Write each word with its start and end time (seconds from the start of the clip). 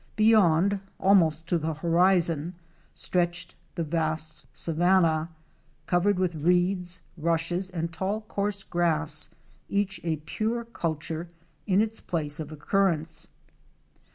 Be 0.15 0.25
yond, 0.31 0.79
almost 0.99 1.47
to 1.49 1.59
the 1.59 1.75
horizon, 1.75 2.55
stretched 2.95 3.53
the 3.75 3.83
vast 3.83 4.47
savanna, 4.51 5.29
covered 5.85 6.17
with 6.17 6.33
reeds, 6.33 7.03
rushes 7.19 7.69
and 7.69 7.93
tall 7.93 8.21
coarse 8.21 8.63
grass, 8.63 9.29
each 9.69 10.01
a 10.03 10.15
pure 10.15 10.65
culture 10.65 11.27
in 11.67 11.81
its 11.81 11.99
place 12.01 12.39
of 12.39 12.51
occurrence. 12.51 13.27